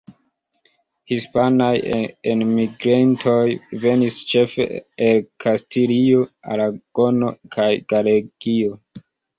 Hispanaj 1.11 1.91
enmigrintoj 2.31 3.45
venis 3.85 4.19
ĉefe 4.33 4.69
el 5.11 5.23
Kastilio, 5.47 6.27
Aragono 6.57 7.35
kaj 7.57 7.73
Galegio. 7.97 8.79